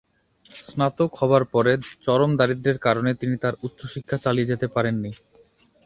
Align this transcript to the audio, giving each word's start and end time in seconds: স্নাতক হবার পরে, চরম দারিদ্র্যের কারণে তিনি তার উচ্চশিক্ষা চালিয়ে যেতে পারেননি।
স্নাতক 0.61 1.11
হবার 1.15 1.43
পরে, 1.53 1.71
চরম 2.01 2.31
দারিদ্র্যের 2.37 2.77
কারণে 2.77 3.11
তিনি 3.13 3.35
তার 3.37 3.53
উচ্চশিক্ষা 3.63 4.17
চালিয়ে 4.17 4.49
যেতে 4.51 4.67
পারেননি। 4.67 5.11